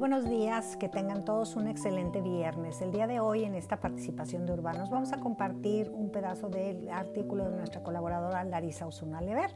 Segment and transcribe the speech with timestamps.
[0.00, 2.80] buenos días, que tengan todos un excelente viernes.
[2.80, 6.88] El día de hoy en esta participación de Urbanos vamos a compartir un pedazo del
[6.88, 9.54] artículo de nuestra colaboradora Larisa Osuna Lever.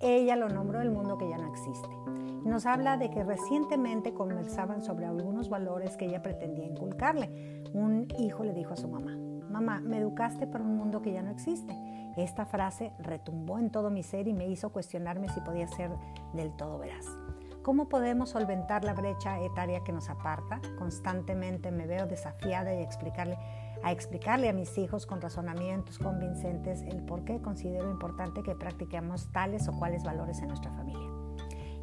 [0.00, 1.88] Ella lo nombró El mundo que ya no existe.
[2.44, 7.62] Nos habla de que recientemente conversaban sobre algunos valores que ella pretendía inculcarle.
[7.72, 9.16] Un hijo le dijo a su mamá,
[9.48, 11.72] mamá, me educaste para un mundo que ya no existe.
[12.16, 15.92] Esta frase retumbó en todo mi ser y me hizo cuestionarme si podía ser
[16.32, 17.06] del todo veraz.
[17.64, 20.60] ¿Cómo podemos solventar la brecha etaria que nos aparta?
[20.78, 23.38] Constantemente me veo desafiada y explicarle,
[23.82, 29.32] a explicarle a mis hijos con razonamientos convincentes el por qué considero importante que practiquemos
[29.32, 31.08] tales o cuales valores en nuestra familia.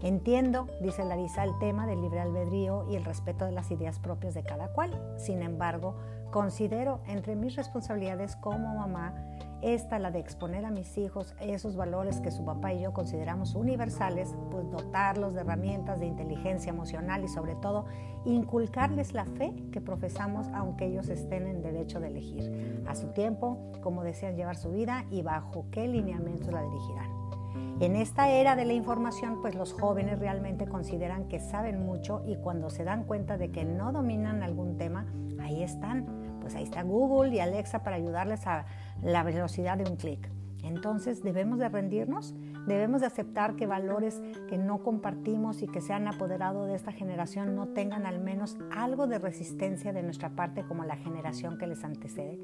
[0.03, 4.35] Entiendo, dice Larisa, el tema del libre albedrío y el respeto de las ideas propias
[4.35, 5.15] de cada cual.
[5.17, 5.95] Sin embargo,
[6.29, 9.15] considero entre mis responsabilidades como mamá
[9.61, 13.55] esta, la de exponer a mis hijos esos valores que su papá y yo consideramos
[13.55, 17.85] universales, pues dotarlos de herramientas de inteligencia emocional y sobre todo
[18.25, 23.57] inculcarles la fe que profesamos aunque ellos estén en derecho de elegir a su tiempo,
[23.81, 27.30] cómo desean llevar su vida y bajo qué lineamientos la dirigirán.
[27.79, 32.35] En esta era de la información, pues los jóvenes realmente consideran que saben mucho y
[32.35, 35.05] cuando se dan cuenta de que no dominan algún tema,
[35.41, 36.05] ahí están.
[36.41, 38.65] Pues ahí está Google y Alexa para ayudarles a
[39.01, 40.29] la velocidad de un clic.
[40.63, 42.35] Entonces, ¿debemos de rendirnos?
[42.67, 46.91] ¿Debemos de aceptar que valores que no compartimos y que se han apoderado de esta
[46.91, 51.67] generación no tengan al menos algo de resistencia de nuestra parte como la generación que
[51.67, 52.39] les antecede?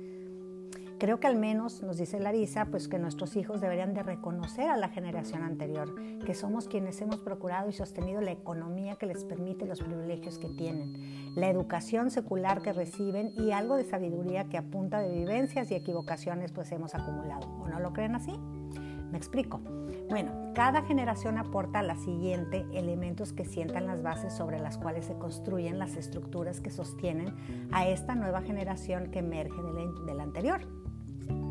[0.99, 4.77] Creo que al menos, nos dice Larisa, pues que nuestros hijos deberían de reconocer a
[4.77, 5.93] la generación anterior,
[6.25, 10.49] que somos quienes hemos procurado y sostenido la economía que les permite los privilegios que
[10.49, 15.69] tienen, la educación secular que reciben y algo de sabiduría que a punta de vivencias
[15.69, 17.47] y equivocaciones pues hemos acumulado.
[17.61, 18.33] ¿O no lo creen así?
[19.11, 19.61] Me explico.
[20.09, 25.05] Bueno, cada generación aporta a la siguiente elementos que sientan las bases sobre las cuales
[25.05, 27.35] se construyen las estructuras que sostienen
[27.71, 29.61] a esta nueva generación que emerge
[30.05, 30.61] de la, anterior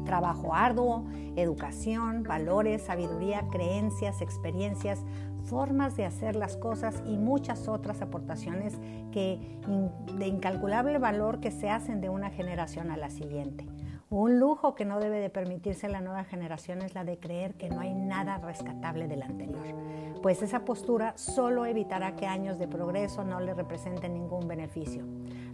[0.06, 1.05] trabajo arduo,
[1.37, 5.05] educación, valores, sabiduría, creencias, experiencias,
[5.44, 8.78] formas de hacer las cosas y muchas otras aportaciones
[9.12, 13.67] de incalculable valor que se hacen de una generación a la siguiente.
[14.09, 17.69] Un lujo que no debe de permitirse la nueva generación es la de creer que
[17.69, 19.67] no hay nada rescatable del anterior,
[20.23, 25.05] pues esa postura solo evitará que años de progreso no le representen ningún beneficio.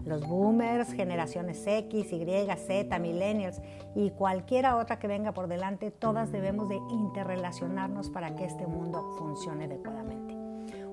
[0.05, 3.61] Los boomers, generaciones X, Y, Z, millennials
[3.95, 9.15] y cualquiera otra que venga por delante, todas debemos de interrelacionarnos para que este mundo
[9.19, 10.42] funcione adecuadamente.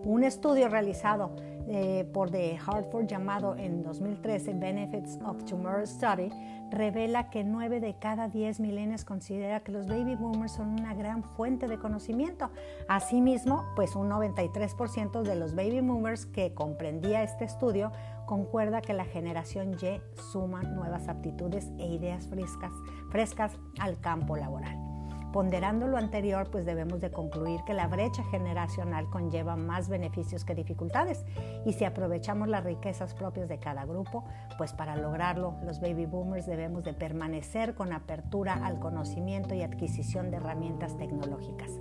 [0.05, 1.31] Un estudio realizado
[1.67, 6.31] eh, por The Hartford llamado en 2013 Benefits of Tomorrow Study
[6.71, 11.23] revela que 9 de cada 10 milenios considera que los baby boomers son una gran
[11.23, 12.49] fuente de conocimiento.
[12.87, 17.91] Asimismo, pues un 93% de los baby boomers que comprendía este estudio
[18.25, 22.71] concuerda que la generación Y suma nuevas aptitudes e ideas frescas,
[23.11, 24.88] frescas al campo laboral.
[25.31, 30.55] Ponderando lo anterior, pues debemos de concluir que la brecha generacional conlleva más beneficios que
[30.55, 31.23] dificultades.
[31.65, 34.23] Y si aprovechamos las riquezas propias de cada grupo,
[34.57, 40.31] pues para lograrlo los baby boomers debemos de permanecer con apertura al conocimiento y adquisición
[40.31, 41.71] de herramientas tecnológicas.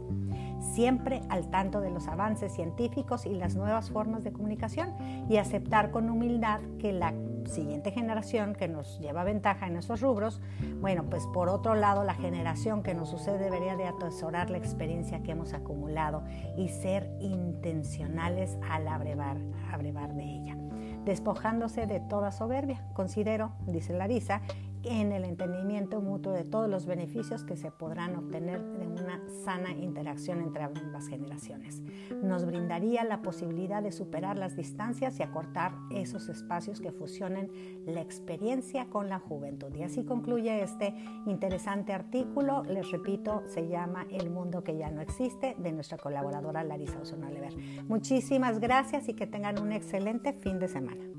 [0.60, 4.94] Siempre al tanto de los avances científicos y las nuevas formas de comunicación
[5.28, 7.14] y aceptar con humildad que la
[7.48, 10.40] siguiente generación que nos lleva ventaja en esos rubros,
[10.80, 15.22] bueno, pues por otro lado la generación que nos sucede debería de atesorar la experiencia
[15.22, 16.24] que hemos acumulado
[16.56, 19.38] y ser intencionales al abrevar,
[19.72, 20.56] abrevar de ella
[21.04, 22.84] despojándose de toda soberbia.
[22.92, 24.42] Considero, dice Larisa,
[24.84, 29.72] en el entendimiento mutuo de todos los beneficios que se podrán obtener de una sana
[29.72, 31.82] interacción entre ambas generaciones.
[32.22, 37.50] Nos brindaría la posibilidad de superar las distancias y acortar esos espacios que fusionen
[37.86, 39.74] la experiencia con la juventud.
[39.74, 40.94] Y así concluye este
[41.26, 42.62] interesante artículo.
[42.64, 47.30] Les repito, se llama El mundo que ya no existe de nuestra colaboradora Larisa Osuna
[47.30, 47.54] Lever.
[47.88, 51.17] Muchísimas gracias y que tengan un excelente fin de semana.